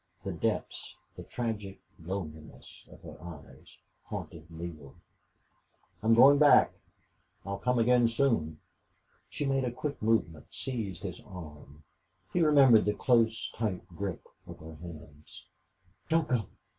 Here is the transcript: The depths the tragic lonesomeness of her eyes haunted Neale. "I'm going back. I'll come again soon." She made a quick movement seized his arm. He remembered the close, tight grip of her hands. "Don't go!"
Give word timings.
The 0.23 0.31
depths 0.33 0.97
the 1.15 1.21
tragic 1.21 1.79
lonesomeness 2.03 2.87
of 2.91 3.03
her 3.03 3.21
eyes 3.21 3.77
haunted 4.05 4.49
Neale. 4.49 4.95
"I'm 6.01 6.15
going 6.15 6.39
back. 6.39 6.73
I'll 7.45 7.59
come 7.59 7.77
again 7.77 8.07
soon." 8.07 8.59
She 9.29 9.45
made 9.45 9.63
a 9.63 9.69
quick 9.71 10.01
movement 10.01 10.47
seized 10.49 11.03
his 11.03 11.21
arm. 11.21 11.83
He 12.33 12.41
remembered 12.41 12.85
the 12.85 12.95
close, 12.95 13.51
tight 13.51 13.87
grip 13.89 14.23
of 14.47 14.57
her 14.57 14.73
hands. 14.77 15.45
"Don't 16.09 16.27
go!" 16.27 16.47